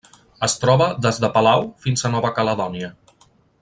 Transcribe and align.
Es 0.47 0.55
troba 0.63 0.87
des 1.07 1.21
de 1.25 1.31
Palau 1.37 1.69
fins 1.85 2.05
a 2.09 2.13
Nova 2.17 2.35
Caledònia. 2.39 2.95